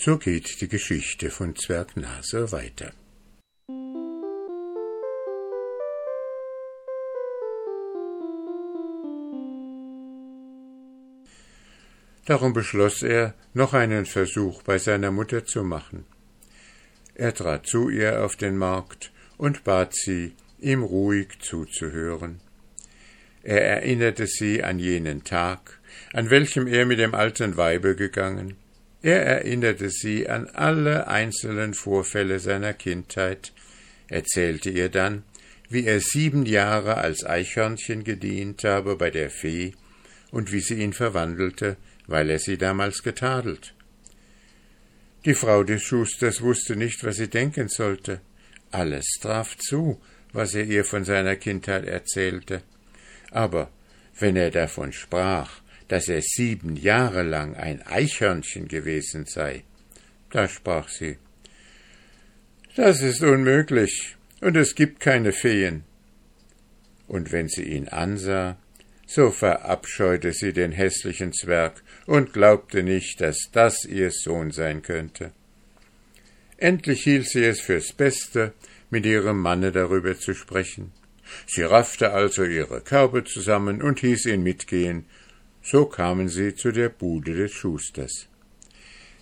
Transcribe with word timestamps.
So 0.00 0.16
geht 0.16 0.60
die 0.60 0.68
Geschichte 0.68 1.28
von 1.28 1.56
Zwergnase 1.56 2.52
weiter. 2.52 2.92
Darum 12.26 12.52
beschloss 12.52 13.02
er, 13.02 13.34
noch 13.54 13.74
einen 13.74 14.06
Versuch 14.06 14.62
bei 14.62 14.78
seiner 14.78 15.10
Mutter 15.10 15.44
zu 15.44 15.64
machen. 15.64 16.04
Er 17.16 17.34
trat 17.34 17.66
zu 17.66 17.88
ihr 17.88 18.24
auf 18.24 18.36
den 18.36 18.56
Markt 18.56 19.10
und 19.36 19.64
bat 19.64 19.96
sie, 19.96 20.36
ihm 20.60 20.84
ruhig 20.84 21.40
zuzuhören. 21.40 22.40
Er 23.42 23.64
erinnerte 23.64 24.28
sie 24.28 24.62
an 24.62 24.78
jenen 24.78 25.24
Tag, 25.24 25.80
an 26.12 26.30
welchem 26.30 26.68
er 26.68 26.86
mit 26.86 27.00
dem 27.00 27.16
alten 27.16 27.56
Weibe 27.56 27.96
gegangen. 27.96 28.54
Er 29.02 29.24
erinnerte 29.24 29.90
sie 29.90 30.28
an 30.28 30.48
alle 30.48 31.06
einzelnen 31.06 31.74
Vorfälle 31.74 32.40
seiner 32.40 32.74
Kindheit, 32.74 33.52
erzählte 34.08 34.70
ihr 34.70 34.88
dann, 34.88 35.22
wie 35.68 35.84
er 35.84 36.00
sieben 36.00 36.46
Jahre 36.46 36.96
als 36.96 37.24
Eichhörnchen 37.24 38.02
gedient 38.02 38.64
habe 38.64 38.96
bei 38.96 39.10
der 39.10 39.30
Fee 39.30 39.72
und 40.30 40.50
wie 40.50 40.60
sie 40.60 40.82
ihn 40.82 40.92
verwandelte, 40.92 41.76
weil 42.06 42.30
er 42.30 42.38
sie 42.38 42.58
damals 42.58 43.02
getadelt. 43.02 43.74
Die 45.24 45.34
Frau 45.34 45.62
des 45.62 45.82
Schusters 45.82 46.40
wusste 46.40 46.74
nicht, 46.74 47.04
was 47.04 47.16
sie 47.16 47.28
denken 47.28 47.68
sollte. 47.68 48.20
Alles 48.70 49.04
traf 49.20 49.56
zu, 49.58 50.00
was 50.32 50.54
er 50.54 50.64
ihr 50.64 50.84
von 50.84 51.04
seiner 51.04 51.36
Kindheit 51.36 51.84
erzählte. 51.84 52.62
Aber 53.30 53.70
wenn 54.18 54.36
er 54.36 54.50
davon 54.50 54.92
sprach, 54.92 55.60
dass 55.88 56.08
er 56.08 56.22
sieben 56.22 56.76
Jahre 56.76 57.22
lang 57.22 57.56
ein 57.56 57.82
Eichhörnchen 57.86 58.68
gewesen 58.68 59.26
sei, 59.26 59.64
da 60.30 60.48
sprach 60.48 60.88
sie 60.88 61.16
Das 62.76 63.00
ist 63.00 63.22
unmöglich, 63.22 64.16
und 64.40 64.56
es 64.56 64.74
gibt 64.74 65.00
keine 65.00 65.32
Feen. 65.32 65.84
Und 67.06 67.32
wenn 67.32 67.48
sie 67.48 67.64
ihn 67.64 67.88
ansah, 67.88 68.58
so 69.06 69.30
verabscheute 69.30 70.32
sie 70.32 70.52
den 70.52 70.70
hässlichen 70.70 71.32
Zwerg 71.32 71.82
und 72.06 72.34
glaubte 72.34 72.82
nicht, 72.82 73.22
dass 73.22 73.48
das 73.52 73.84
ihr 73.84 74.10
Sohn 74.10 74.50
sein 74.50 74.82
könnte. 74.82 75.32
Endlich 76.58 77.04
hielt 77.04 77.26
sie 77.26 77.44
es 77.44 77.60
fürs 77.60 77.92
Beste, 77.92 78.52
mit 78.90 79.06
ihrem 79.06 79.40
Manne 79.40 79.72
darüber 79.72 80.18
zu 80.18 80.34
sprechen. 80.34 80.92
Sie 81.46 81.62
raffte 81.62 82.12
also 82.12 82.44
ihre 82.44 82.80
Körbe 82.80 83.24
zusammen 83.24 83.82
und 83.82 84.00
hieß 84.00 84.26
ihn 84.26 84.42
mitgehen. 84.42 85.06
So 85.62 85.86
kamen 85.86 86.28
sie 86.28 86.54
zu 86.54 86.72
der 86.72 86.88
Bude 86.88 87.34
des 87.34 87.52
Schusters. 87.52 88.26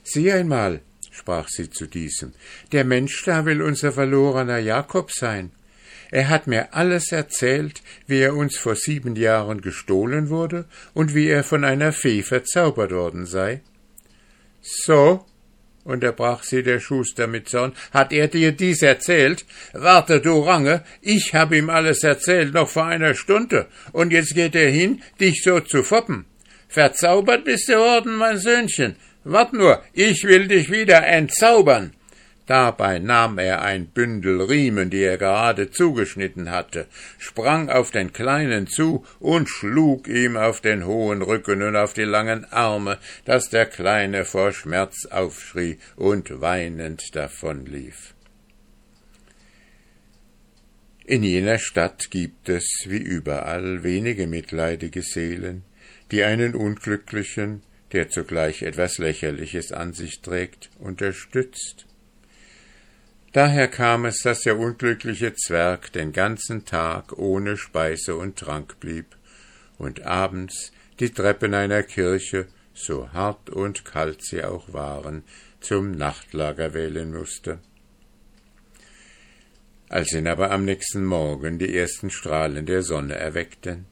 Sieh 0.02 0.30
einmal, 0.30 0.80
sprach 1.10 1.48
sie 1.48 1.70
zu 1.70 1.86
diesem, 1.86 2.32
der 2.72 2.84
Mensch 2.84 3.24
da 3.24 3.44
will 3.44 3.62
unser 3.62 3.92
verlorener 3.92 4.58
Jakob 4.58 5.10
sein. 5.10 5.50
Er 6.10 6.28
hat 6.28 6.46
mir 6.46 6.72
alles 6.74 7.10
erzählt, 7.10 7.82
wie 8.06 8.20
er 8.20 8.36
uns 8.36 8.56
vor 8.56 8.76
sieben 8.76 9.16
Jahren 9.16 9.60
gestohlen 9.60 10.28
wurde 10.28 10.66
und 10.94 11.14
wie 11.14 11.26
er 11.26 11.42
von 11.42 11.64
einer 11.64 11.92
Fee 11.92 12.22
verzaubert 12.22 12.92
worden 12.92 13.26
sei. 13.26 13.60
So, 14.62 15.24
unterbrach 15.86 16.42
sie 16.42 16.62
der 16.62 16.80
Schuster 16.80 17.26
mit 17.26 17.48
Zorn, 17.48 17.72
hat 17.92 18.12
er 18.12 18.28
dir 18.28 18.52
dies 18.52 18.82
erzählt? 18.82 19.44
Warte, 19.72 20.20
du 20.20 20.40
Range, 20.40 20.82
ich 21.00 21.34
hab 21.34 21.52
ihm 21.52 21.70
alles 21.70 22.02
erzählt, 22.02 22.52
noch 22.52 22.68
vor 22.68 22.86
einer 22.86 23.14
Stunde, 23.14 23.66
und 23.92 24.12
jetzt 24.12 24.34
geht 24.34 24.54
er 24.54 24.70
hin, 24.70 25.02
dich 25.20 25.42
so 25.42 25.60
zu 25.60 25.82
foppen. 25.82 26.26
Verzaubert 26.68 27.44
bist 27.44 27.68
du 27.68 27.76
worden, 27.76 28.16
mein 28.16 28.38
Söhnchen. 28.38 28.96
Wart 29.24 29.52
nur, 29.52 29.82
ich 29.92 30.24
will 30.24 30.46
dich 30.48 30.70
wieder 30.70 31.06
entzaubern. 31.06 31.92
Dabei 32.46 33.00
nahm 33.00 33.38
er 33.38 33.62
ein 33.62 33.86
Bündel 33.88 34.40
Riemen, 34.40 34.88
die 34.88 35.02
er 35.02 35.18
gerade 35.18 35.72
zugeschnitten 35.72 36.50
hatte, 36.52 36.86
sprang 37.18 37.68
auf 37.70 37.90
den 37.90 38.12
Kleinen 38.12 38.68
zu 38.68 39.04
und 39.18 39.48
schlug 39.48 40.06
ihm 40.06 40.36
auf 40.36 40.60
den 40.60 40.86
hohen 40.86 41.22
Rücken 41.22 41.62
und 41.62 41.74
auf 41.74 41.92
die 41.92 42.04
langen 42.04 42.44
Arme, 42.52 42.98
dass 43.24 43.50
der 43.50 43.66
Kleine 43.66 44.24
vor 44.24 44.52
Schmerz 44.52 45.06
aufschrie 45.06 45.78
und 45.96 46.40
weinend 46.40 47.16
davonlief. 47.16 48.14
In 51.04 51.24
jener 51.24 51.58
Stadt 51.58 52.10
gibt 52.10 52.48
es, 52.48 52.84
wie 52.86 52.98
überall, 52.98 53.82
wenige 53.82 54.28
mitleidige 54.28 55.02
Seelen, 55.02 55.64
die 56.12 56.22
einen 56.22 56.54
Unglücklichen, 56.54 57.62
der 57.92 58.08
zugleich 58.08 58.62
etwas 58.62 58.98
Lächerliches 58.98 59.72
an 59.72 59.92
sich 59.92 60.20
trägt, 60.20 60.70
unterstützt 60.78 61.85
Daher 63.36 63.68
kam 63.68 64.06
es, 64.06 64.20
dass 64.20 64.40
der 64.40 64.58
unglückliche 64.58 65.34
Zwerg 65.34 65.92
den 65.92 66.12
ganzen 66.12 66.64
Tag 66.64 67.18
ohne 67.18 67.58
Speise 67.58 68.16
und 68.16 68.38
Trank 68.38 68.80
blieb 68.80 69.14
und 69.76 70.06
abends 70.06 70.72
die 71.00 71.10
Treppen 71.10 71.52
einer 71.52 71.82
Kirche, 71.82 72.46
so 72.72 73.12
hart 73.12 73.50
und 73.50 73.84
kalt 73.84 74.24
sie 74.24 74.42
auch 74.42 74.72
waren, 74.72 75.22
zum 75.60 75.90
Nachtlager 75.90 76.72
wählen 76.72 77.12
musste. 77.12 77.58
Als 79.90 80.14
ihn 80.14 80.28
aber 80.28 80.50
am 80.50 80.64
nächsten 80.64 81.04
Morgen 81.04 81.58
die 81.58 81.76
ersten 81.76 82.08
Strahlen 82.08 82.64
der 82.64 82.80
Sonne 82.80 83.16
erweckten, 83.16 83.84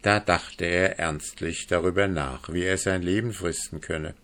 da 0.00 0.20
dachte 0.20 0.64
er 0.64 0.98
ernstlich 0.98 1.66
darüber 1.66 2.08
nach, 2.08 2.50
wie 2.50 2.62
er 2.62 2.78
sein 2.78 3.02
Leben 3.02 3.34
fristen 3.34 3.82
könne, 3.82 4.14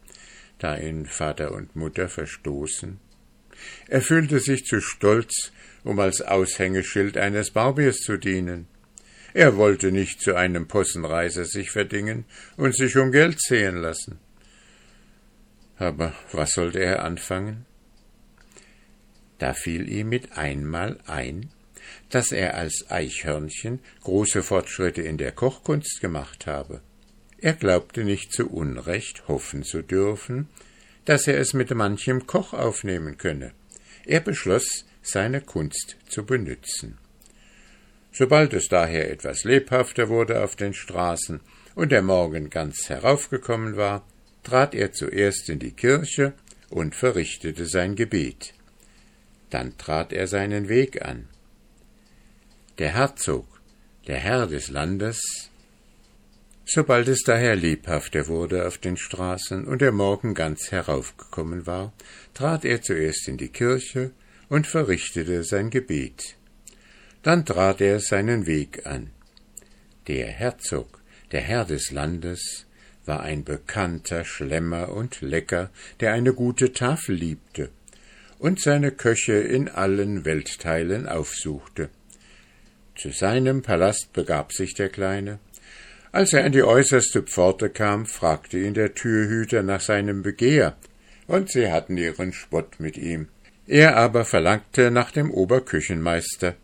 da 0.58 0.78
ihn 0.78 1.04
Vater 1.04 1.52
und 1.52 1.76
Mutter 1.76 2.08
verstoßen 2.08 2.98
er 3.88 4.00
fühlte 4.00 4.40
sich 4.40 4.64
zu 4.64 4.80
stolz, 4.80 5.52
um 5.84 5.98
als 5.98 6.22
Aushängeschild 6.22 7.16
eines 7.16 7.50
Barbiers 7.50 7.98
zu 7.98 8.16
dienen. 8.16 8.68
Er 9.34 9.56
wollte 9.56 9.92
nicht 9.92 10.20
zu 10.20 10.34
einem 10.34 10.68
Possenreiser 10.68 11.44
sich 11.44 11.70
verdingen 11.70 12.24
und 12.56 12.76
sich 12.76 12.96
um 12.96 13.12
Geld 13.12 13.40
sehen 13.40 13.76
lassen. 13.76 14.18
Aber 15.76 16.12
was 16.32 16.52
sollte 16.52 16.80
er 16.80 17.04
anfangen? 17.04 17.64
Da 19.38 19.54
fiel 19.54 19.88
ihm 19.88 20.10
mit 20.10 20.38
einmal 20.38 21.00
ein, 21.06 21.50
dass 22.10 22.30
er 22.30 22.54
als 22.54 22.90
Eichhörnchen 22.90 23.80
große 24.02 24.42
Fortschritte 24.42 25.02
in 25.02 25.18
der 25.18 25.32
Kochkunst 25.32 26.00
gemacht 26.00 26.46
habe. 26.46 26.80
Er 27.38 27.54
glaubte 27.54 28.04
nicht 28.04 28.32
zu 28.32 28.48
Unrecht 28.48 29.26
hoffen 29.26 29.64
zu 29.64 29.82
dürfen, 29.82 30.48
dass 31.04 31.26
er 31.26 31.38
es 31.38 31.52
mit 31.52 31.74
manchem 31.74 32.26
Koch 32.26 32.52
aufnehmen 32.52 33.18
könne. 33.18 33.52
Er 34.04 34.20
beschloss, 34.20 34.84
seine 35.02 35.40
Kunst 35.40 35.96
zu 36.08 36.24
benützen. 36.24 36.98
Sobald 38.12 38.52
es 38.52 38.68
daher 38.68 39.10
etwas 39.10 39.44
lebhafter 39.44 40.08
wurde 40.08 40.44
auf 40.44 40.54
den 40.54 40.74
Straßen 40.74 41.40
und 41.74 41.92
der 41.92 42.02
Morgen 42.02 42.50
ganz 42.50 42.88
heraufgekommen 42.88 43.76
war, 43.76 44.06
trat 44.42 44.74
er 44.74 44.92
zuerst 44.92 45.48
in 45.48 45.58
die 45.58 45.72
Kirche 45.72 46.34
und 46.68 46.94
verrichtete 46.94 47.66
sein 47.66 47.96
Gebet. 47.96 48.54
Dann 49.50 49.76
trat 49.78 50.12
er 50.12 50.26
seinen 50.26 50.68
Weg 50.68 51.02
an. 51.04 51.28
Der 52.78 52.94
Herzog, 52.94 53.46
der 54.06 54.18
Herr 54.18 54.46
des 54.46 54.68
Landes, 54.68 55.50
Sobald 56.64 57.08
es 57.08 57.22
daher 57.24 57.56
lebhafter 57.56 58.28
wurde 58.28 58.66
auf 58.66 58.78
den 58.78 58.96
Straßen 58.96 59.66
und 59.66 59.82
der 59.82 59.92
Morgen 59.92 60.34
ganz 60.34 60.70
heraufgekommen 60.70 61.66
war, 61.66 61.92
trat 62.34 62.64
er 62.64 62.82
zuerst 62.82 63.28
in 63.28 63.36
die 63.36 63.48
Kirche 63.48 64.12
und 64.48 64.66
verrichtete 64.66 65.44
sein 65.44 65.70
Gebet. 65.70 66.36
Dann 67.22 67.44
trat 67.44 67.80
er 67.80 68.00
seinen 68.00 68.46
Weg 68.46 68.86
an. 68.86 69.10
Der 70.06 70.26
Herzog, 70.26 71.00
der 71.32 71.40
Herr 71.40 71.64
des 71.64 71.90
Landes, 71.90 72.66
war 73.06 73.20
ein 73.20 73.44
bekannter 73.44 74.24
Schlemmer 74.24 74.90
und 74.90 75.20
Lecker, 75.20 75.70
der 76.00 76.12
eine 76.12 76.32
gute 76.32 76.72
Tafel 76.72 77.16
liebte 77.16 77.70
und 78.38 78.60
seine 78.60 78.92
Köche 78.92 79.34
in 79.34 79.68
allen 79.68 80.24
Weltteilen 80.24 81.08
aufsuchte. 81.08 81.90
Zu 82.96 83.10
seinem 83.10 83.62
Palast 83.62 84.12
begab 84.12 84.52
sich 84.52 84.74
der 84.74 84.88
Kleine, 84.88 85.38
als 86.12 86.34
er 86.34 86.44
an 86.44 86.52
die 86.52 86.62
äußerste 86.62 87.22
Pforte 87.22 87.70
kam, 87.70 88.06
fragte 88.06 88.58
ihn 88.58 88.74
der 88.74 88.94
Türhüter 88.94 89.62
nach 89.62 89.80
seinem 89.80 90.22
Begehr, 90.22 90.76
und 91.26 91.50
sie 91.50 91.72
hatten 91.72 91.96
ihren 91.96 92.32
Spott 92.34 92.78
mit 92.78 92.98
ihm. 92.98 93.28
Er 93.66 93.96
aber 93.96 94.24
verlangte 94.24 94.90
nach 94.90 95.10
dem 95.10 95.30
Oberküchenmeister. 95.30 96.54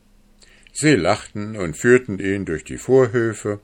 Sie 0.73 0.95
lachten 0.95 1.57
und 1.57 1.77
führten 1.77 2.19
ihn 2.19 2.45
durch 2.45 2.65
die 2.65 2.77
Vorhöfe. 2.77 3.61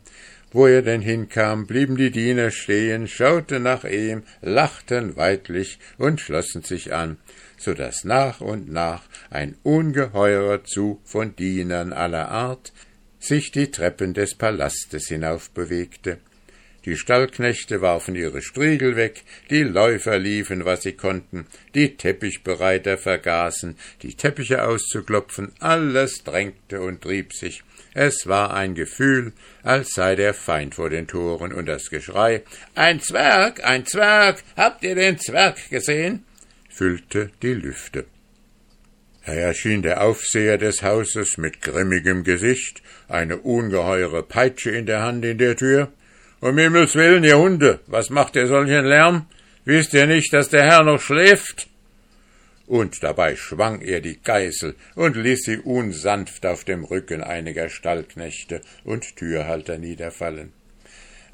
Wo 0.53 0.67
er 0.67 0.83
denn 0.83 1.01
hinkam, 1.01 1.67
blieben 1.67 1.97
die 1.97 2.13
Diener 2.13 2.51
stehen, 2.51 3.09
schauten 3.09 3.65
nach 3.65 3.85
ihm, 3.85 4.23
lachten 4.41 5.17
weidlich 5.17 5.81
und 5.99 6.21
schlossen 6.21 6.63
sich 6.63 6.95
an, 6.95 7.19
so 7.59 7.75
dass 7.75 8.05
nach 8.05 8.41
und 8.41 8.73
nach 8.73 9.03
ein 9.31 9.57
ungeheurer 9.65 10.63
Zug 10.63 11.01
von 11.05 11.35
Dienern 11.35 11.93
aller 11.93 12.29
Art 12.29 12.73
sich 13.25 13.51
die 13.51 13.71
Treppen 13.71 14.15
des 14.15 14.35
Palastes 14.35 15.09
hinaufbewegte. 15.09 16.19
Die 16.85 16.99
Stallknechte 16.99 17.81
warfen 17.81 18.15
ihre 18.15 18.43
Striegel 18.43 18.95
weg, 18.95 19.23
die 19.49 19.63
Läufer 19.63 20.19
liefen, 20.19 20.67
was 20.67 20.83
sie 20.83 20.93
konnten, 20.93 21.47
die 21.75 21.97
Teppichbereiter 21.97 22.99
vergaßen, 22.99 23.77
die 24.03 24.15
Teppiche 24.15 24.67
auszuklopfen, 24.67 25.53
alles 25.61 26.25
drängte 26.25 26.83
und 26.83 27.01
trieb 27.01 27.33
sich. 27.33 27.63
Es 27.95 28.27
war 28.27 28.53
ein 28.53 28.75
Gefühl, 28.75 29.33
als 29.63 29.93
sei 29.95 30.15
der 30.15 30.35
Feind 30.35 30.75
vor 30.75 30.91
den 30.91 31.07
Toren, 31.07 31.55
und 31.55 31.67
das 31.67 31.89
Geschrei 31.89 32.43
Ein 32.75 33.01
Zwerg, 33.01 33.65
ein 33.65 33.87
Zwerg, 33.87 34.43
habt 34.57 34.85
ihr 34.85 34.95
den 34.95 35.19
Zwerg 35.19 35.71
gesehen? 35.71 36.25
füllte 36.69 37.31
die 37.41 37.55
Lüfte. 37.55 38.05
Da 39.27 39.33
erschien 39.33 39.81
der 39.83 40.03
Aufseher 40.03 40.59
des 40.59 40.83
Hauses 40.83 41.39
mit 41.39 41.63
grimmigem 41.63 42.25
Gesicht, 42.25 42.83
eine 43.09 43.39
ungeheure 43.39 44.23
Peitsche 44.23 44.71
in 44.71 44.85
der 44.85 45.03
Hand 45.03 45.25
in 45.25 45.39
der 45.39 45.57
Tür. 45.57 45.93
Um 46.41 46.59
Himmels 46.59 46.95
willen, 46.95 47.25
ihr 47.25 47.39
Hunde, 47.39 47.81
was 47.87 48.11
macht 48.11 48.37
ihr 48.37 48.47
solchen 48.47 48.85
Lärm? 48.85 49.27
Wisst 49.65 49.95
ihr 49.95 50.07
nicht, 50.07 50.33
dass 50.35 50.51
der 50.51 50.65
Herr 50.65 50.83
noch 50.83 51.01
schläft? 51.01 51.69
Und 52.67 53.03
dabei 53.03 53.35
schwang 53.37 53.81
er 53.81 54.01
die 54.01 54.21
Geißel 54.23 54.75
und 54.95 55.17
ließ 55.17 55.45
sie 55.45 55.59
unsanft 55.59 56.45
auf 56.45 56.65
dem 56.65 56.85
Rücken 56.85 57.23
einiger 57.23 57.71
Stallknechte 57.71 58.61
und 58.85 59.17
Türhalter 59.17 59.79
niederfallen. 59.79 60.53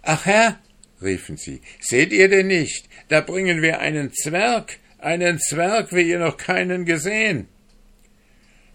Ach 0.03 0.27
Herr, 0.27 0.61
riefen 1.03 1.37
sie, 1.37 1.61
seht 1.81 2.13
ihr 2.13 2.29
denn 2.29 2.47
nicht? 2.47 2.89
Da 3.09 3.21
bringen 3.21 3.63
wir 3.63 3.81
einen 3.81 4.13
Zwerg, 4.13 4.79
einen 4.99 5.41
Zwerg, 5.41 5.93
wie 5.93 6.09
ihr 6.09 6.21
noch 6.21 6.37
keinen 6.37 6.85
gesehen. 6.85 7.49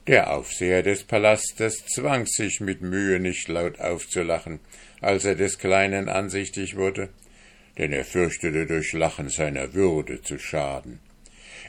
Der 0.07 0.31
Aufseher 0.31 0.83
des 0.83 1.03
Palastes 1.03 1.83
zwang 1.87 2.27
sich 2.27 2.59
mit 2.59 2.81
Mühe 2.81 3.19
nicht 3.19 3.47
laut 3.47 3.79
aufzulachen, 3.79 4.59
als 5.01 5.25
er 5.25 5.33
des 5.33 5.57
Kleinen 5.57 6.09
ansichtig 6.09 6.75
wurde, 6.75 7.09
denn 7.79 7.91
er 7.91 8.05
fürchtete 8.05 8.67
durch 8.67 8.93
Lachen 8.93 9.29
seiner 9.29 9.73
Würde 9.73 10.21
zu 10.21 10.37
schaden. 10.37 10.99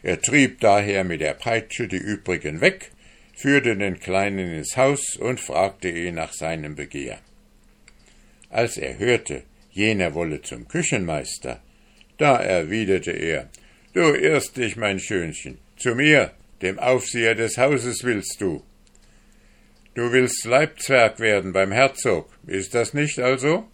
Er 0.03 0.21
trieb 0.21 0.61
daher 0.61 1.03
mit 1.05 1.23
der 1.23 1.33
Peitsche 1.33 1.88
die 1.88 1.97
übrigen 1.97 2.61
weg, 2.61 2.91
führte 3.35 3.75
den 3.75 3.99
Kleinen 4.00 4.53
ins 4.53 4.77
Haus 4.77 5.17
und 5.17 5.41
fragte 5.41 5.89
ihn 5.89 6.17
nach 6.17 6.35
seinem 6.35 6.77
Begehr. 6.77 7.19
Als 8.50 8.77
er 8.77 8.99
hörte, 8.99 9.44
jener 9.71 10.15
wolle 10.15 10.43
zum 10.43 10.69
Küchenmeister, 10.69 11.62
da 12.19 12.37
erwiderte 12.37 13.12
er 13.12 13.49
Du 13.94 14.12
irrst 14.12 14.59
dich, 14.59 14.77
mein 14.77 15.00
Schönchen, 15.00 15.56
zu 15.79 15.94
mir, 15.94 16.32
dem 16.62 16.79
Aufseher 16.79 17.35
des 17.35 17.58
Hauses 17.58 18.05
willst 18.05 18.41
du. 18.41 18.62
Du 19.94 20.12
willst 20.12 20.44
Leibzwerg 20.44 21.20
werden 21.20 21.53
beim 21.53 21.73
Herzog, 21.73 22.29
ist 22.47 22.75
das 22.75 22.93
nicht 22.93 23.19
also? 23.19 23.67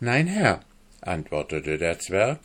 Nein, 0.00 0.26
Herr, 0.26 0.60
antwortete 1.00 1.78
der 1.78 1.98
Zwerg, 1.98 2.40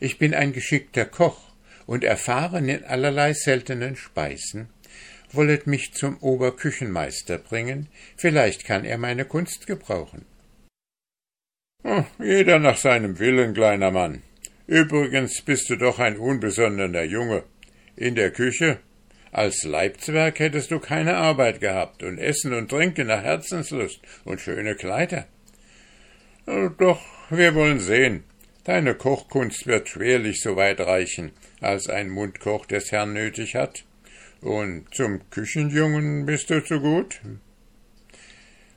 ich 0.00 0.18
bin 0.18 0.34
ein 0.34 0.52
geschickter 0.52 1.04
Koch 1.04 1.40
und 1.86 2.04
erfahren 2.04 2.68
in 2.68 2.84
allerlei 2.84 3.32
seltenen 3.32 3.96
Speisen. 3.96 4.68
Wollet 5.32 5.66
mich 5.66 5.94
zum 5.94 6.18
Oberküchenmeister 6.18 7.38
bringen, 7.38 7.88
vielleicht 8.16 8.64
kann 8.64 8.84
er 8.84 8.98
meine 8.98 9.24
Kunst 9.24 9.66
gebrauchen. 9.66 10.24
Oh, 11.84 12.04
jeder 12.18 12.58
nach 12.58 12.76
seinem 12.76 13.18
Willen, 13.18 13.54
kleiner 13.54 13.90
Mann. 13.90 14.22
Übrigens 14.66 15.40
bist 15.42 15.70
du 15.70 15.76
doch 15.76 15.98
ein 15.98 16.18
unbesonnener 16.18 17.04
Junge. 17.04 17.44
In 17.98 18.14
der 18.14 18.30
Küche? 18.30 18.78
Als 19.32 19.64
Leibzwerg 19.64 20.38
hättest 20.38 20.70
du 20.70 20.78
keine 20.78 21.16
Arbeit 21.16 21.60
gehabt 21.60 22.04
und 22.04 22.18
Essen 22.18 22.54
und 22.54 22.68
Trinken 22.68 23.08
nach 23.08 23.24
Herzenslust 23.24 24.00
und 24.24 24.40
schöne 24.40 24.76
Kleider. 24.76 25.26
Doch, 26.46 27.00
wir 27.28 27.56
wollen 27.56 27.80
sehen. 27.80 28.22
Deine 28.62 28.94
Kochkunst 28.94 29.66
wird 29.66 29.88
schwerlich 29.88 30.40
so 30.42 30.54
weit 30.54 30.78
reichen, 30.78 31.32
als 31.60 31.88
ein 31.88 32.08
Mundkoch 32.08 32.66
des 32.66 32.92
Herrn 32.92 33.14
nötig 33.14 33.56
hat. 33.56 33.84
Und 34.42 34.94
zum 34.94 35.28
Küchenjungen 35.30 36.24
bist 36.24 36.50
du 36.50 36.62
zu 36.62 36.78
gut? 36.80 37.20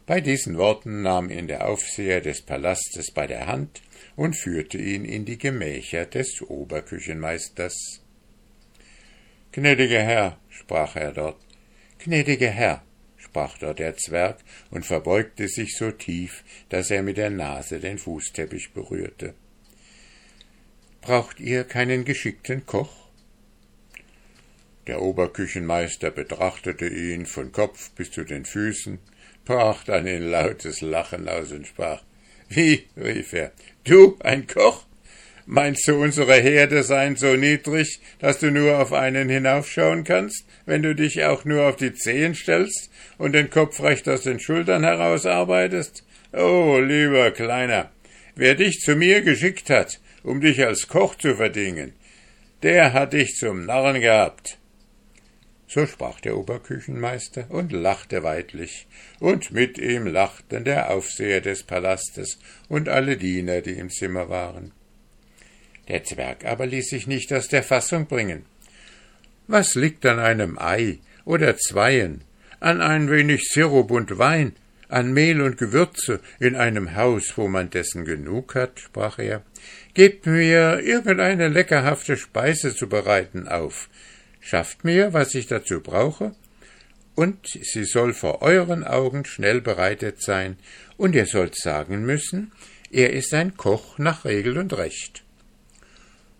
Bei 0.08 0.20
diesen 0.20 0.58
Worten 0.58 1.04
nahm 1.04 1.30
ihn 1.30 1.48
der 1.48 1.68
Aufseher 1.68 2.22
des 2.22 2.42
Palastes 2.42 3.12
bei 3.14 3.28
der 3.28 3.46
Hand 3.46 3.84
und 4.16 4.36
führte 4.36 4.80
ihn 4.80 5.06
in 5.06 5.26
die 5.26 5.38
Gemächer 5.38 6.08
des 6.08 6.42
Oberküchenmeisters. 6.42 8.01
Gnädiger 9.54 10.02
Herr, 10.02 10.38
sprach 10.50 10.96
er 10.96 11.12
dort, 11.12 11.38
gnädiger 12.00 12.52
Herr, 12.52 12.84
sprach 13.18 13.58
dort 13.58 13.80
der 13.80 13.98
Zwerg 13.98 14.38
und 14.70 14.86
verbeugte 14.86 15.50
sich 15.50 15.76
so 15.76 15.92
tief, 15.92 16.46
dass 16.70 16.90
er 16.90 17.04
mit 17.04 17.18
der 17.18 17.30
Nase 17.30 17.82
den 17.82 17.98
Fußteppich 17.98 18.72
berührte. 18.74 19.34
Braucht 21.02 21.42
ihr 21.42 21.66
keinen 21.66 22.06
geschickten 22.06 22.66
Koch? 22.66 23.10
Der 24.88 25.02
Oberküchenmeister 25.02 26.12
betrachtete 26.12 26.88
ihn 26.88 27.26
von 27.26 27.52
Kopf 27.52 27.92
bis 27.92 28.10
zu 28.10 28.24
den 28.24 28.46
Füßen, 28.46 29.00
brach 29.44 29.84
dann 29.84 30.08
in 30.08 30.32
lautes 30.32 30.80
Lachen 30.80 31.28
aus 31.28 31.52
und 31.52 31.68
sprach 31.68 32.04
Wie? 32.48 32.88
rief 32.96 33.34
er, 33.34 33.52
du 33.84 34.18
ein 34.20 34.48
Koch? 34.48 34.86
Meinst 35.46 35.88
du, 35.88 35.96
unsere 36.02 36.36
Herde 36.36 36.84
seien 36.84 37.16
so 37.16 37.36
niedrig, 37.36 38.00
dass 38.20 38.40
du 38.40 38.52
nur 38.52 38.80
auf 38.80 38.94
einen 38.94 39.30
hinaufschauen 39.30 40.04
kannst, 40.04 40.46
wenn 40.66 40.84
du 40.84 40.94
dich 40.96 41.24
auch 41.24 41.46
nur 41.46 41.68
auf 41.68 41.76
die 41.76 41.94
Zehen 41.94 42.36
stellst 42.36 42.92
und 43.18 43.34
den 43.34 43.50
Kopf 43.50 43.82
recht 43.82 44.08
aus 44.08 44.24
den 44.24 44.40
Schultern 44.40 44.84
herausarbeitest? 44.84 46.04
Oh, 46.34 46.80
lieber 46.80 47.32
Kleiner, 47.32 47.92
wer 48.36 48.56
dich 48.56 48.80
zu 48.80 48.96
mir 48.96 49.22
geschickt 49.22 49.70
hat, 49.70 50.00
um 50.24 50.42
dich 50.42 50.66
als 50.66 50.88
Koch 50.88 51.16
zu 51.16 51.36
verdingen, 51.36 51.94
der 52.64 52.94
hat 52.94 53.14
dich 53.14 53.36
zum 53.36 53.66
Narren 53.66 54.00
gehabt. 54.00 54.58
So 55.68 55.86
sprach 55.86 56.20
der 56.20 56.38
Oberküchenmeister 56.38 57.46
und 57.50 57.72
lachte 57.72 58.24
weidlich, 58.24 58.88
und 59.20 59.52
mit 59.52 59.78
ihm 59.78 60.06
lachten 60.06 60.66
der 60.66 60.92
Aufseher 60.92 61.42
des 61.42 61.64
Palastes 61.64 62.40
und 62.68 62.90
alle 62.90 63.18
Diener, 63.18 63.62
die 63.62 63.78
im 63.80 63.90
Zimmer 63.90 64.30
waren. 64.30 64.74
Der 65.88 66.04
Zwerg 66.04 66.46
aber 66.46 66.66
ließ 66.66 66.90
sich 66.90 67.08
nicht 67.08 67.34
aus 67.34 67.48
der 67.48 67.64
Fassung 67.64 68.08
bringen. 68.08 68.46
Was 69.48 69.76
liegt 69.76 70.06
an 70.06 70.20
einem 70.20 70.58
Ei 70.58 71.00
oder 71.26 71.58
Zweien, 71.58 72.24
an 72.60 72.82
ein 72.82 73.10
wenig 73.10 73.50
Sirup 73.50 73.92
und 73.92 74.18
Wein, 74.18 74.54
an 74.92 75.14
Mehl 75.14 75.42
und 75.42 75.58
Gewürze 75.58 76.20
in 76.40 76.56
einem 76.56 76.96
Haus, 76.96 77.34
wo 77.38 77.48
man 77.48 77.70
dessen 77.70 78.06
genug 78.06 78.56
hat, 78.56 78.80
sprach 78.80 79.20
er. 79.20 79.42
Gebt 79.94 80.26
mir 80.26 80.82
irgendeine 80.82 81.48
leckerhafte 81.48 82.18
Speise 82.18 82.76
zu 82.76 82.88
bereiten 82.88 83.48
auf, 83.48 83.90
schafft 84.42 84.84
mir, 84.84 85.14
was 85.14 85.34
ich 85.34 85.48
dazu 85.48 85.82
brauche, 85.82 86.36
und 87.16 87.48
sie 87.48 87.86
soll 87.86 88.14
vor 88.14 88.42
euren 88.42 88.84
Augen 88.84 89.26
schnell 89.26 89.62
bereitet 89.62 90.22
sein, 90.22 90.58
und 90.98 91.16
ihr 91.16 91.26
sollt 91.26 91.56
sagen 91.56 92.06
müssen, 92.06 92.52
er 92.92 93.14
ist 93.14 93.34
ein 93.34 93.56
Koch 93.56 93.98
nach 93.98 94.26
Regel 94.26 94.58
und 94.58 94.78
Recht. 94.78 95.24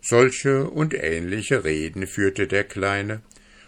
Solche 0.04 0.64
und 0.68 0.94
ähnliche 0.94 1.62
Reden 1.62 2.08
führte 2.08 2.48
der 2.48 2.64
Kleine, 2.64 3.22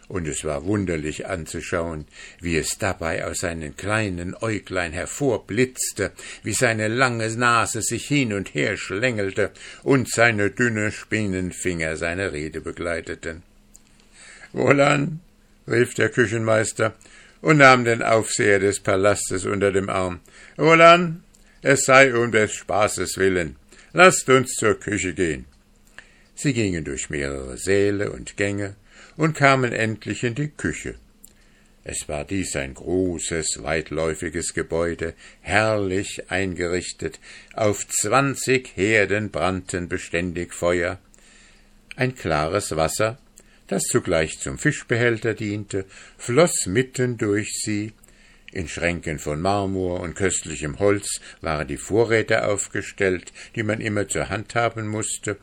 und 0.09 0.27
es 0.27 0.45
war 0.45 0.65
wunderlich 0.65 1.27
anzuschauen, 1.27 2.07
wie 2.41 2.59
es 2.59 2.77
dabei 2.77 3.25
aus 3.25 3.39
seinen 3.39 3.77
kleinen 3.77 4.35
Äuglein 4.35 4.93
hervorblitzte, 4.93 6.11
wie 6.43 6.53
seine 6.53 6.89
lange 6.89 7.31
Nase 7.37 7.83
sich 7.83 8.07
hin 8.07 8.33
und 8.33 8.53
her 8.53 8.77
schlängelte 8.77 9.53
und 9.85 10.11
seine 10.11 10.51
dünne 10.51 10.91
Spinnenfinger 10.91 11.97
seine 11.97 12.33
Rede 12.33 12.61
begleiteten. 12.61 13.45
Wohlan, 14.53 15.21
rief 15.69 15.95
der 15.95 16.11
Küchenmeister 16.11 16.95
und 17.41 17.59
nahm 17.59 17.85
den 17.85 18.03
Aufseher 18.03 18.59
des 18.59 18.81
Palastes 18.81 19.47
unter 19.47 19.71
dem 19.71 19.89
Arm. 19.89 20.21
Wohlan, 20.57 21.23
es 21.63 21.85
sei 21.85 22.13
um 22.15 22.33
des 22.33 22.53
Spaßes 22.53 23.19
willen. 23.19 23.57
Lasst 23.93 24.29
uns 24.29 24.55
zur 24.55 24.75
Küche 24.79 25.15
gehen. 25.15 25.47
Sie 26.35 26.53
gingen 26.53 26.85
durch 26.85 27.11
mehrere 27.11 27.57
Säle 27.57 28.11
und 28.11 28.37
Gänge 28.37 28.77
und 29.17 29.35
kamen 29.37 29.73
endlich 29.73 30.25
in 30.25 30.35
die 30.35 30.49
Küche. 30.49 30.97
Es 31.85 32.09
war 32.09 32.25
dies 32.25 32.57
ein 32.57 32.73
großes, 32.75 33.63
weitläufiges 33.63 34.55
Gebäude, 34.55 35.15
herrlich 35.43 36.31
eingerichtet, 36.31 37.21
auf 37.53 37.87
zwanzig 37.87 38.71
Herden 38.75 39.31
brannten 39.31 39.89
beständig 39.89 40.55
Feuer. 40.55 40.99
Ein 41.95 42.15
klares 42.15 42.75
Wasser, 42.75 43.19
das 43.67 43.85
zugleich 43.85 44.41
zum 44.41 44.59
Fischbehälter 44.59 45.35
diente, 45.35 45.85
floß 46.17 46.67
mitten 46.67 47.19
durch 47.19 47.53
sie, 47.53 47.93
in 48.51 48.69
Schränken 48.69 49.19
von 49.19 49.41
Marmor 49.41 50.01
und 50.01 50.15
köstlichem 50.15 50.79
Holz 50.79 51.21
waren 51.41 51.69
die 51.69 51.77
Vorräte 51.77 52.47
aufgestellt, 52.47 53.33
die 53.57 53.63
man 53.63 53.81
immer 53.81 54.09
zur 54.09 54.31
Hand 54.31 54.55
haben 54.55 54.87
musste, 54.87 55.37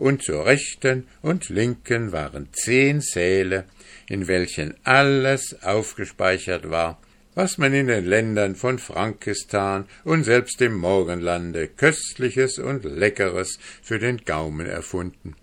und 0.00 0.22
zur 0.22 0.46
rechten 0.46 1.06
und 1.20 1.50
linken 1.50 2.10
waren 2.10 2.48
zehn 2.52 3.02
Säle, 3.02 3.66
in 4.08 4.26
welchen 4.26 4.74
alles 4.82 5.62
aufgespeichert 5.62 6.70
war, 6.70 6.98
was 7.34 7.58
man 7.58 7.74
in 7.74 7.86
den 7.86 8.06
Ländern 8.06 8.56
von 8.56 8.78
Frankistan 8.78 9.84
und 10.04 10.24
selbst 10.24 10.60
im 10.62 10.74
Morgenlande 10.74 11.68
Köstliches 11.68 12.58
und 12.58 12.84
Leckeres 12.84 13.58
für 13.82 13.98
den 13.98 14.24
Gaumen 14.24 14.66
erfunden. 14.66 15.36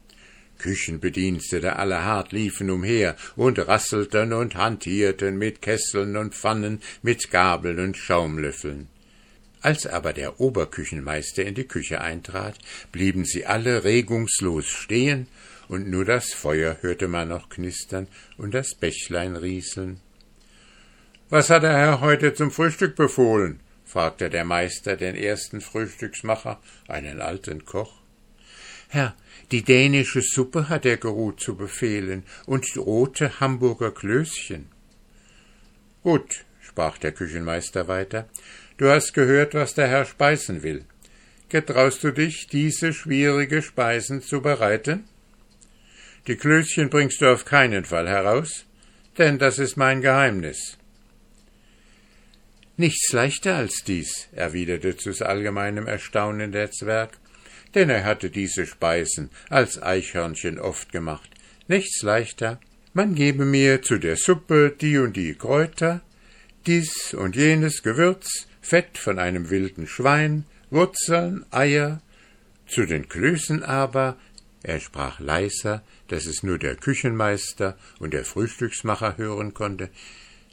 Küchenbedienstete 0.57 1.75
aller 1.75 1.99
Art 1.99 2.31
liefen 2.31 2.71
umher 2.71 3.15
und 3.35 3.59
rasselten 3.59 4.33
und 4.33 4.55
hantierten 4.55 5.37
mit 5.37 5.61
Kesseln 5.61 6.17
und 6.17 6.33
Pfannen, 6.33 6.81
mit 7.03 7.29
Gabeln 7.29 7.79
und 7.79 7.95
Schaumlöffeln. 7.95 8.87
Als 9.61 9.87
aber 9.87 10.13
der 10.13 10.39
Oberküchenmeister 10.39 11.43
in 11.43 11.55
die 11.55 11.67
Küche 11.67 12.01
eintrat, 12.01 12.57
blieben 12.91 13.25
sie 13.25 13.45
alle 13.45 13.83
regungslos 13.83 14.67
stehen, 14.67 15.27
und 15.67 15.89
nur 15.89 16.05
das 16.05 16.33
Feuer 16.33 16.77
hörte 16.81 17.07
man 17.07 17.27
noch 17.27 17.49
knistern 17.49 18.07
und 18.37 18.53
das 18.53 18.75
Bächlein 18.75 19.35
rieseln. 19.35 19.99
Was 21.29 21.49
hat 21.49 21.63
der 21.63 21.73
Herr 21.73 21.99
heute 21.99 22.33
zum 22.33 22.51
Frühstück 22.51 22.95
befohlen? 22.95 23.59
fragte 23.83 24.29
der 24.29 24.45
Meister 24.45 24.95
den 24.95 25.15
ersten 25.15 25.59
Frühstücksmacher, 25.59 26.61
einen 26.87 27.19
alten 27.19 27.65
Koch. 27.65 28.01
Herr, 28.89 29.15
die 29.51 29.63
dänische 29.63 30.21
Suppe 30.21 30.69
hat 30.69 30.85
er 30.85 30.97
geruht 30.97 31.41
zu 31.41 31.55
befehlen 31.55 32.23
und 32.45 32.65
rote 32.77 33.39
Hamburger 33.39 33.91
Klößchen. 33.91 34.69
Gut, 36.03 36.45
sprach 36.61 36.97
der 36.97 37.11
Küchenmeister 37.11 37.87
weiter, 37.89 38.29
du 38.77 38.89
hast 38.89 39.13
gehört, 39.13 39.53
was 39.53 39.73
der 39.73 39.87
Herr 39.87 40.05
speisen 40.05 40.63
will. 40.63 40.85
Getraust 41.49 42.03
du 42.03 42.11
dich, 42.11 42.47
diese 42.47 42.93
schwierige 42.93 43.61
Speisen 43.61 44.21
zu 44.21 44.41
bereiten? 44.41 45.05
Die 46.27 46.35
Klößchen 46.35 46.89
bringst 46.89 47.21
du 47.21 47.31
auf 47.31 47.45
keinen 47.45 47.85
Fall 47.85 48.07
heraus, 48.07 48.65
denn 49.17 49.39
das 49.39 49.59
ist 49.59 49.77
mein 49.77 50.01
Geheimnis. 50.01 50.77
Nichts 52.75 53.11
leichter 53.13 53.55
als 53.55 53.83
dies, 53.87 54.27
erwiderte 54.33 54.97
zu 54.97 55.11
allgemeinem 55.25 55.87
Erstaunen 55.87 56.51
der 56.51 56.69
Zwerg, 56.71 57.17
denn 57.73 57.89
er 57.89 58.03
hatte 58.03 58.29
diese 58.29 58.67
Speisen 58.67 59.31
als 59.49 59.81
Eichhörnchen 59.81 60.59
oft 60.59 60.91
gemacht. 60.91 61.29
Nichts 61.67 62.01
leichter, 62.03 62.59
man 62.93 63.15
gebe 63.15 63.45
mir 63.45 63.81
zu 63.81 63.97
der 63.97 64.17
Suppe 64.17 64.75
die 64.79 64.97
und 64.97 65.15
die 65.15 65.33
Kräuter, 65.33 66.01
dies 66.65 67.13
und 67.13 67.35
jenes 67.35 67.83
Gewürz, 67.83 68.46
Fett 68.67 68.97
von 68.97 69.17
einem 69.17 69.49
wilden 69.49 69.87
Schwein, 69.87 70.43
Wurzeln, 70.71 71.45
Eier, 71.51 72.01
zu 72.67 72.85
den 72.85 73.07
Klößen 73.07 73.63
aber, 73.63 74.17
er 74.61 74.81
sprach 74.81 75.21
leiser, 75.21 75.83
dass 76.09 76.25
es 76.25 76.43
nur 76.43 76.59
der 76.59 76.75
Küchenmeister 76.75 77.77
und 77.99 78.13
der 78.13 78.25
Frühstücksmacher 78.25 79.15
hören 79.15 79.53
konnte, 79.53 79.89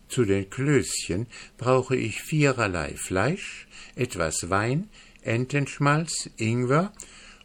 zu 0.06 0.24
den 0.24 0.48
Klößchen 0.48 1.26
brauche 1.58 1.96
ich 1.96 2.22
viererlei 2.22 2.94
Fleisch, 2.94 3.66
etwas 3.96 4.48
Wein, 4.48 4.88
Entenschmalz, 5.22 6.30
Ingwer 6.36 6.92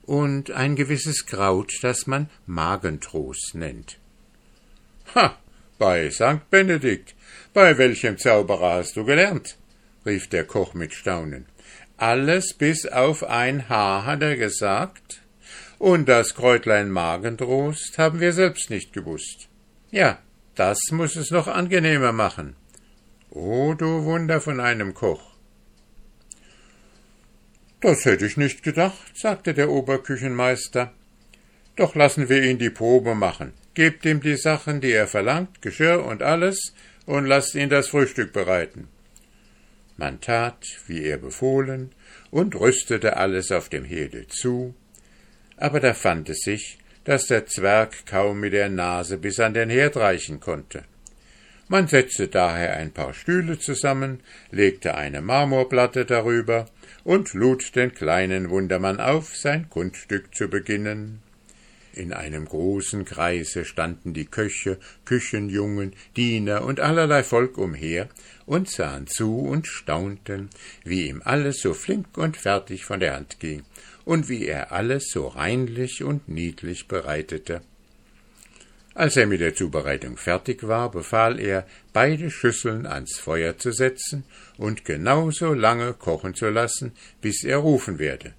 und 0.03 0.51
ein 0.51 0.75
gewisses 0.75 1.25
Kraut, 1.25 1.73
das 1.81 2.05
man 2.05 2.29
Magentrost 2.45 3.55
nennt. 3.55 3.97
Ha, 5.15 5.35
bei 5.79 6.11
St. 6.11 6.47
Benedikt, 6.51 7.15
bei 7.55 7.75
welchem 7.79 8.19
Zauberer 8.19 8.73
hast 8.73 8.97
du 8.97 9.03
gelernt? 9.03 9.58
Rief 10.09 10.27
der 10.27 10.43
Koch 10.43 10.73
mit 10.73 10.93
Staunen. 10.93 11.45
Alles 11.97 12.53
bis 12.53 12.85
auf 12.85 13.23
ein 13.23 13.69
Haar, 13.69 14.05
hat 14.05 14.21
er 14.21 14.35
gesagt. 14.35 15.21
Und 15.77 16.09
das 16.09 16.35
Kräutlein 16.35 16.89
Magentrost 16.89 17.97
haben 17.97 18.19
wir 18.19 18.33
selbst 18.33 18.69
nicht 18.69 18.91
gewusst. 18.91 19.47
Ja, 19.91 20.19
das 20.55 20.79
muss 20.91 21.15
es 21.15 21.31
noch 21.31 21.47
angenehmer 21.47 22.11
machen. 22.11 22.55
O 23.29 23.75
du 23.75 24.03
Wunder 24.03 24.41
von 24.41 24.59
einem 24.59 24.93
Koch. 24.93 25.23
Das 27.81 28.03
hätte 28.03 28.25
ich 28.25 28.35
nicht 28.35 28.63
gedacht, 28.63 29.11
sagte 29.15 29.53
der 29.53 29.69
Oberküchenmeister. 29.69 30.91
Doch 31.77 31.95
lassen 31.95 32.27
wir 32.27 32.43
ihn 32.43 32.57
die 32.57 32.69
Probe 32.69 33.15
machen. 33.15 33.53
Gebt 33.73 34.03
ihm 34.05 34.19
die 34.19 34.35
Sachen, 34.35 34.81
die 34.81 34.91
er 34.91 35.07
verlangt, 35.07 35.61
Geschirr 35.61 36.03
und 36.03 36.21
alles, 36.21 36.73
und 37.05 37.25
lasst 37.25 37.55
ihn 37.55 37.69
das 37.69 37.87
Frühstück 37.87 38.33
bereiten. 38.33 38.89
Man 39.99 40.21
tat, 40.21 40.65
wie 40.87 41.03
er 41.03 41.17
befohlen, 41.17 41.91
und 42.31 42.55
rüstete 42.55 43.17
alles 43.17 43.51
auf 43.51 43.67
dem 43.67 43.83
Herde 43.83 44.27
zu, 44.29 44.73
aber 45.57 45.81
da 45.81 45.93
fand 45.93 46.29
es 46.29 46.39
sich, 46.39 46.77
dass 47.03 47.27
der 47.27 47.45
Zwerg 47.47 48.05
kaum 48.05 48.39
mit 48.39 48.53
der 48.53 48.69
Nase 48.69 49.17
bis 49.17 49.41
an 49.41 49.53
den 49.53 49.69
Herd 49.69 49.97
reichen 49.97 50.39
konnte. 50.39 50.85
Man 51.67 51.89
setzte 51.89 52.29
daher 52.29 52.77
ein 52.77 52.91
paar 52.93 53.13
Stühle 53.13 53.59
zusammen, 53.59 54.21
legte 54.51 54.95
eine 54.95 55.21
Marmorplatte 55.21 56.05
darüber 56.05 56.67
und 57.03 57.33
lud 57.33 57.75
den 57.75 57.93
kleinen 57.93 58.49
Wundermann 58.49 59.01
auf, 59.01 59.35
sein 59.35 59.69
Kunststück 59.69 60.33
zu 60.33 60.47
beginnen. 60.47 61.21
In 61.99 62.13
einem 62.13 62.45
großen 62.45 63.03
Kreise 63.03 63.65
standen 63.65 64.13
die 64.13 64.25
Köche, 64.25 64.77
Küchenjungen, 65.03 65.91
Diener 66.15 66.63
und 66.63 66.79
allerlei 66.79 67.23
Volk 67.23 67.57
umher 67.57 68.07
und 68.45 68.69
sahen 68.69 69.05
zu 69.05 69.37
und 69.39 69.67
staunten, 69.67 70.49
wie 70.85 71.09
ihm 71.09 71.21
alles 71.25 71.59
so 71.59 71.73
flink 71.73 72.17
und 72.17 72.37
fertig 72.37 72.85
von 72.85 73.01
der 73.01 73.15
Hand 73.15 73.41
ging 73.41 73.63
und 74.05 74.29
wie 74.29 74.45
er 74.45 74.71
alles 74.71 75.09
so 75.11 75.27
reinlich 75.27 76.01
und 76.01 76.29
niedlich 76.29 76.87
bereitete. 76.87 77.59
Als 78.93 79.17
er 79.17 79.27
mit 79.27 79.41
der 79.41 79.53
Zubereitung 79.53 80.15
fertig 80.15 80.65
war, 80.65 80.89
befahl 80.91 81.37
er, 81.37 81.67
beide 81.91 82.31
Schüsseln 82.31 82.85
ans 82.85 83.19
Feuer 83.19 83.57
zu 83.57 83.73
setzen 83.73 84.23
und 84.57 84.85
genauso 84.85 85.53
lange 85.53 85.93
kochen 85.95 86.33
zu 86.33 86.49
lassen, 86.49 86.93
bis 87.19 87.43
er 87.43 87.57
rufen 87.57 87.99
werde. 87.99 88.35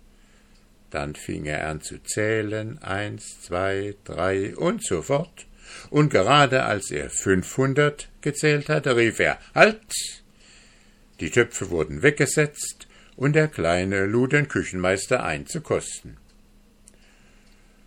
Dann 0.90 1.14
fing 1.14 1.46
er 1.46 1.68
an 1.68 1.80
zu 1.80 2.02
zählen, 2.02 2.78
eins, 2.82 3.40
zwei, 3.42 3.94
drei 4.04 4.56
und 4.56 4.84
so 4.84 5.02
fort, 5.02 5.46
und 5.90 6.10
gerade 6.10 6.64
als 6.64 6.90
er 6.90 7.10
fünfhundert 7.10 8.08
gezählt 8.20 8.68
hatte, 8.68 8.96
rief 8.96 9.20
er 9.20 9.38
Halt. 9.54 9.80
Die 11.20 11.30
Töpfe 11.30 11.70
wurden 11.70 12.02
weggesetzt, 12.02 12.88
und 13.16 13.34
der 13.34 13.48
Kleine 13.48 14.06
lud 14.06 14.32
den 14.32 14.48
Küchenmeister 14.48 15.22
ein 15.22 15.46
zu 15.46 15.60
kosten. 15.60 16.16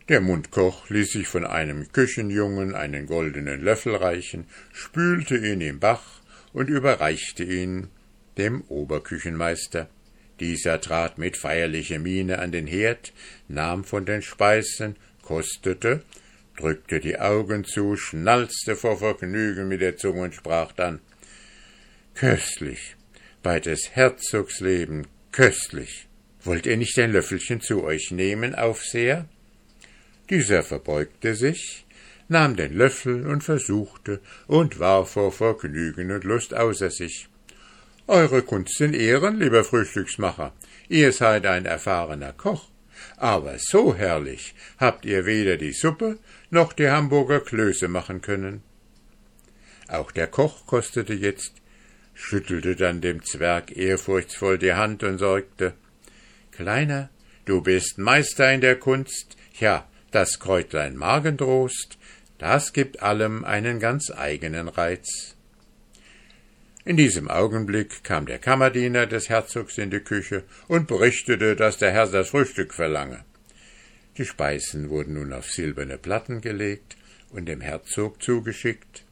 Der 0.09 0.21
Mundkoch 0.21 0.89
ließ 0.89 1.11
sich 1.13 1.27
von 1.27 1.45
einem 1.45 1.91
Küchenjungen 1.91 2.75
einen 2.75 3.07
goldenen 3.07 3.61
Löffel 3.61 3.95
reichen, 3.95 4.45
spülte 4.71 5.37
ihn 5.37 5.61
im 5.61 5.79
Bach 5.79 6.21
und 6.51 6.69
überreichte 6.69 7.43
ihn 7.43 7.87
dem 8.37 8.61
Oberküchenmeister. 8.67 9.89
Dieser 10.39 10.81
trat 10.81 11.17
mit 11.17 11.37
feierlicher 11.37 11.99
Miene 11.99 12.39
an 12.39 12.51
den 12.51 12.67
Herd, 12.67 13.13
nahm 13.47 13.83
von 13.83 14.05
den 14.05 14.21
Speisen, 14.21 14.95
kostete, 15.21 16.03
drückte 16.57 16.99
die 16.99 17.19
Augen 17.19 17.65
zu, 17.65 17.95
schnalzte 17.95 18.75
vor 18.75 18.97
Vergnügen 18.97 19.67
mit 19.67 19.81
der 19.81 19.97
Zunge 19.97 20.21
und 20.21 20.35
sprach 20.35 20.71
dann 20.71 20.99
Köstlich, 22.15 22.95
bei 23.41 23.59
des 23.59 23.95
Herzogs 23.95 24.59
Leben 24.59 25.07
Köstlich. 25.31 26.07
Wollt 26.43 26.65
ihr 26.65 26.77
nicht 26.77 26.97
ein 26.99 27.11
Löffelchen 27.11 27.61
zu 27.61 27.83
euch 27.83 28.11
nehmen, 28.11 28.53
Aufseher? 28.53 29.27
Dieser 30.29 30.63
verbeugte 30.63 31.35
sich, 31.35 31.85
nahm 32.27 32.55
den 32.55 32.73
Löffel 32.73 33.27
und 33.27 33.43
versuchte 33.43 34.19
und 34.47 34.79
war 34.79 35.05
vor 35.05 35.31
Vergnügen 35.31 36.11
und 36.11 36.23
Lust 36.23 36.53
außer 36.53 36.91
sich. 36.91 37.27
Eure 38.07 38.41
Kunst 38.41 38.81
in 38.81 38.93
Ehren, 38.93 39.39
lieber 39.39 39.63
Frühstücksmacher, 39.63 40.51
ihr 40.89 41.13
seid 41.13 41.45
ein 41.45 41.65
erfahrener 41.65 42.33
Koch, 42.33 42.67
aber 43.15 43.55
so 43.59 43.95
herrlich 43.95 44.55
habt 44.77 45.05
ihr 45.05 45.25
weder 45.25 45.55
die 45.55 45.71
Suppe 45.71 46.19
noch 46.49 46.73
die 46.73 46.89
Hamburger 46.89 47.39
Klöße 47.39 47.87
machen 47.87 48.21
können. 48.21 48.61
Auch 49.87 50.11
der 50.11 50.27
Koch 50.27 50.67
kostete 50.67 51.13
jetzt 51.13 51.53
schüttelte 52.13 52.75
dann 52.75 52.99
dem 52.99 53.23
Zwerg 53.23 53.75
ehrfurchtsvoll 53.75 54.57
die 54.57 54.73
Hand 54.73 55.03
und 55.03 55.17
sorgte 55.17 55.73
Kleiner, 56.51 57.09
du 57.45 57.61
bist 57.61 57.99
Meister 57.99 58.51
in 58.51 58.59
der 58.59 58.75
Kunst, 58.75 59.37
ja, 59.59 59.87
das 60.11 60.39
Kräutlein 60.39 60.97
Magendrost, 60.97 61.97
das 62.37 62.73
gibt 62.73 63.01
allem 63.01 63.45
einen 63.45 63.79
ganz 63.79 64.11
eigenen 64.11 64.67
Reiz. 64.67 65.37
In 66.85 66.97
diesem 66.97 67.29
Augenblick 67.29 68.03
kam 68.03 68.25
der 68.25 68.39
Kammerdiener 68.39 69.07
des 69.07 69.29
Herzogs 69.29 69.77
in 69.77 69.89
die 69.89 70.01
Küche 70.01 70.43
und 70.67 70.87
berichtete, 70.87 71.55
dass 71.55 71.77
der 71.77 71.91
Herr 71.91 72.07
das 72.07 72.29
Frühstück 72.29 72.73
verlange. 72.73 73.23
Die 74.17 74.25
Speisen 74.25 74.89
wurden 74.89 75.13
nun 75.13 75.31
auf 75.31 75.49
silberne 75.49 75.97
Platten 75.97 76.41
gelegt 76.41 76.97
und 77.31 77.45
dem 77.45 77.61
Herzog 77.61 78.21
zugeschickt. 78.21 79.05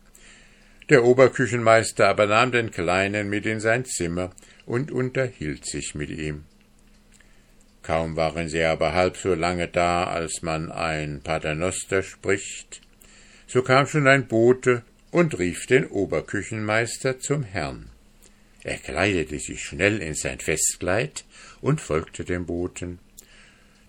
Der 0.89 1.05
Oberküchenmeister 1.05 2.09
aber 2.09 2.27
nahm 2.27 2.51
den 2.51 2.71
Kleinen 2.71 3.29
mit 3.29 3.45
in 3.45 3.61
sein 3.61 3.85
Zimmer 3.85 4.31
und 4.65 4.91
unterhielt 4.91 5.65
sich 5.65 5.95
mit 5.95 6.09
ihm. 6.09 6.43
Kaum 7.83 8.17
waren 8.17 8.49
sie 8.49 8.63
aber 8.63 8.93
halb 8.93 9.15
so 9.15 9.33
lange 9.33 9.69
da, 9.69 10.03
als 10.03 10.41
man 10.41 10.71
ein 10.71 11.21
Paternoster 11.23 12.03
spricht, 12.03 12.81
so 13.47 13.63
kam 13.63 13.87
schon 13.87 14.07
ein 14.07 14.27
Bote 14.27 14.83
und 15.11 15.37
rief 15.37 15.67
den 15.67 15.85
Oberküchenmeister 15.87 17.19
zum 17.19 17.43
Herrn. 17.43 17.89
Er 18.63 18.77
kleidete 18.77 19.39
sich 19.39 19.63
schnell 19.63 20.01
in 20.01 20.15
sein 20.15 20.39
Festkleid 20.39 21.25
und 21.61 21.81
folgte 21.81 22.23
dem 22.23 22.45
Boten. 22.45 22.99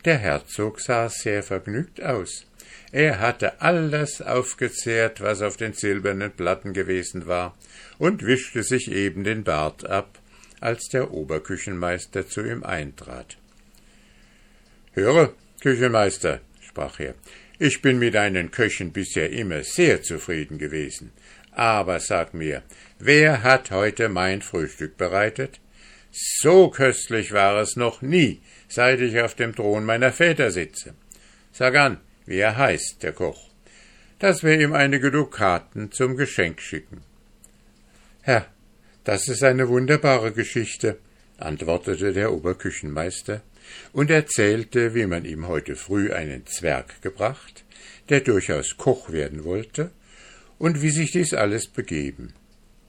Der 0.04 0.18
Herzog 0.18 0.80
sah 0.80 1.08
sehr 1.08 1.42
vergnügt 1.42 2.02
aus. 2.02 2.46
Er 2.90 3.20
hatte 3.20 3.60
alles 3.60 4.20
aufgezehrt, 4.20 5.20
was 5.20 5.42
auf 5.42 5.56
den 5.56 5.72
silbernen 5.72 6.32
Platten 6.32 6.72
gewesen 6.72 7.26
war, 7.26 7.56
und 7.98 8.24
wischte 8.24 8.62
sich 8.62 8.90
eben 8.90 9.24
den 9.24 9.44
Bart 9.44 9.88
ab, 9.88 10.18
als 10.60 10.88
der 10.88 11.10
Oberküchenmeister 11.10 12.28
zu 12.28 12.42
ihm 12.42 12.64
eintrat. 12.64 13.36
Höre, 14.92 15.34
Küchenmeister, 15.60 16.40
sprach 16.60 17.00
er, 17.00 17.14
ich 17.62 17.80
bin 17.80 18.00
mit 18.00 18.14
deinen 18.14 18.50
Köchen 18.50 18.92
bisher 18.92 19.30
immer 19.30 19.62
sehr 19.62 20.02
zufrieden 20.02 20.58
gewesen. 20.58 21.12
Aber 21.52 22.00
sag 22.00 22.34
mir, 22.34 22.64
wer 22.98 23.44
hat 23.44 23.70
heute 23.70 24.08
mein 24.08 24.42
Frühstück 24.42 24.96
bereitet? 24.96 25.60
So 26.10 26.70
köstlich 26.70 27.30
war 27.30 27.60
es 27.60 27.76
noch 27.76 28.02
nie, 28.02 28.42
seit 28.68 29.00
ich 29.00 29.20
auf 29.20 29.36
dem 29.36 29.54
Thron 29.54 29.84
meiner 29.84 30.12
Väter 30.12 30.50
sitze. 30.50 30.94
Sag 31.52 31.76
an, 31.76 32.00
wie 32.26 32.38
er 32.38 32.56
heißt, 32.56 33.00
der 33.04 33.12
Koch, 33.12 33.50
dass 34.18 34.42
wir 34.42 34.60
ihm 34.60 34.72
einige 34.72 35.12
Dukaten 35.12 35.92
zum 35.92 36.16
Geschenk 36.16 36.60
schicken. 36.60 37.02
Herr, 38.22 38.46
das 39.04 39.28
ist 39.28 39.44
eine 39.44 39.68
wunderbare 39.68 40.32
Geschichte, 40.32 40.98
antwortete 41.38 42.12
der 42.12 42.32
Oberküchenmeister 42.32 43.40
und 43.92 44.10
erzählte, 44.10 44.94
wie 44.94 45.06
man 45.06 45.24
ihm 45.24 45.48
heute 45.48 45.76
früh 45.76 46.12
einen 46.12 46.46
Zwerg 46.46 47.02
gebracht, 47.02 47.64
der 48.08 48.20
durchaus 48.20 48.76
Koch 48.76 49.10
werden 49.10 49.44
wollte, 49.44 49.90
und 50.58 50.82
wie 50.82 50.90
sich 50.90 51.10
dies 51.10 51.34
alles 51.34 51.66
begeben. 51.66 52.34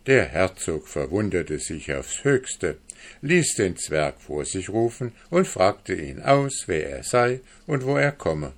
Der 0.06 0.26
Herzog 0.26 0.88
verwunderte 0.88 1.60
sich 1.60 1.94
aufs 1.94 2.24
höchste, 2.24 2.78
ließ 3.22 3.56
den 3.56 3.78
Zwerg 3.78 4.22
vor 4.22 4.46
sich 4.46 4.70
rufen 4.70 5.14
und 5.30 5.48
fragte 5.48 5.94
ihn 5.94 6.22
aus, 6.22 6.64
wer 6.68 6.90
er 6.90 7.04
sei 7.04 7.40
und 7.66 7.86
wo 7.86 7.98
er 7.98 8.12
komme. 8.12 8.54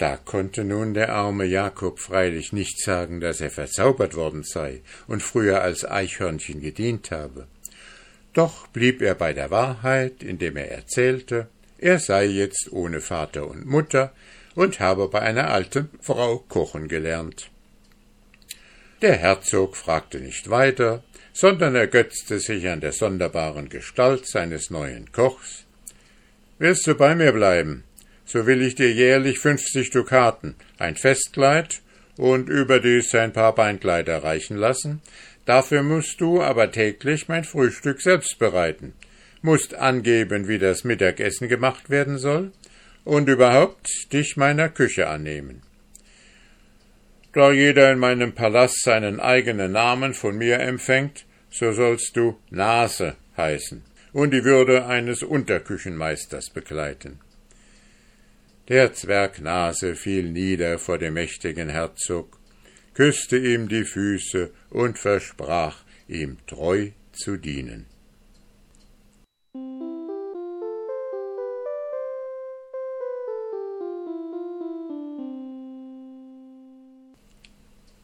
Da 0.00 0.16
konnte 0.16 0.64
nun 0.64 0.94
der 0.94 1.12
arme 1.12 1.44
Jakob 1.44 1.98
freilich 1.98 2.54
nicht 2.54 2.82
sagen, 2.82 3.20
dass 3.20 3.42
er 3.42 3.50
verzaubert 3.50 4.14
worden 4.14 4.44
sei 4.44 4.80
und 5.06 5.22
früher 5.22 5.60
als 5.60 5.84
Eichhörnchen 5.84 6.62
gedient 6.62 7.10
habe. 7.10 7.46
Doch 8.32 8.68
blieb 8.68 9.02
er 9.02 9.14
bei 9.14 9.32
der 9.32 9.50
Wahrheit, 9.50 10.22
indem 10.22 10.56
er 10.56 10.70
erzählte, 10.70 11.48
er 11.78 11.98
sei 11.98 12.26
jetzt 12.26 12.70
ohne 12.70 13.00
Vater 13.00 13.48
und 13.48 13.66
Mutter 13.66 14.12
und 14.54 14.80
habe 14.80 15.08
bei 15.08 15.20
einer 15.20 15.50
alten 15.50 15.90
Frau 16.00 16.38
kochen 16.48 16.88
gelernt. 16.88 17.50
Der 19.02 19.16
Herzog 19.16 19.76
fragte 19.76 20.20
nicht 20.20 20.50
weiter, 20.50 21.02
sondern 21.32 21.74
ergötzte 21.74 22.38
sich 22.38 22.68
an 22.68 22.80
der 22.80 22.92
sonderbaren 22.92 23.68
Gestalt 23.68 24.28
seines 24.28 24.70
neuen 24.70 25.10
Kochs. 25.10 25.64
Willst 26.58 26.86
du 26.86 26.94
bei 26.94 27.14
mir 27.14 27.32
bleiben, 27.32 27.84
so 28.26 28.46
will 28.46 28.60
ich 28.62 28.74
dir 28.74 28.92
jährlich 28.92 29.38
fünfzig 29.38 29.90
Dukaten, 29.90 30.54
ein 30.78 30.96
Festkleid 30.96 31.80
und 32.16 32.50
überdies 32.50 33.14
ein 33.14 33.32
paar 33.32 33.54
Beinkleider 33.54 34.22
reichen 34.22 34.56
lassen, 34.56 35.00
dafür 35.50 35.82
musst 35.82 36.20
du 36.20 36.40
aber 36.40 36.70
täglich 36.70 37.26
mein 37.26 37.42
Frühstück 37.42 38.00
selbst 38.00 38.38
bereiten, 38.38 38.92
musst 39.42 39.74
angeben, 39.74 40.46
wie 40.46 40.60
das 40.60 40.84
Mittagessen 40.84 41.48
gemacht 41.48 41.90
werden 41.90 42.18
soll, 42.18 42.52
und 43.04 43.28
überhaupt 43.28 43.88
dich 44.12 44.36
meiner 44.36 44.68
Küche 44.68 45.08
annehmen. 45.08 45.62
Da 47.32 47.50
jeder 47.50 47.90
in 47.90 47.98
meinem 47.98 48.32
Palast 48.32 48.80
seinen 48.84 49.18
eigenen 49.18 49.72
Namen 49.72 50.14
von 50.14 50.36
mir 50.38 50.60
empfängt, 50.60 51.26
so 51.50 51.72
sollst 51.72 52.16
du 52.16 52.38
Nase 52.50 53.16
heißen 53.36 53.82
und 54.12 54.30
die 54.30 54.44
Würde 54.44 54.86
eines 54.86 55.24
Unterküchenmeisters 55.24 56.50
begleiten. 56.50 57.18
Der 58.68 58.92
Zwerg 58.92 59.40
Nase 59.40 59.96
fiel 59.96 60.30
nieder 60.30 60.78
vor 60.78 60.98
dem 60.98 61.14
mächtigen 61.14 61.70
Herzog, 61.70 62.39
küsste 63.00 63.38
ihm 63.38 63.66
die 63.66 63.84
Füße 63.84 64.50
und 64.68 64.98
versprach, 64.98 65.84
ihm 66.06 66.36
treu 66.46 66.90
zu 67.12 67.38
dienen. 67.38 67.86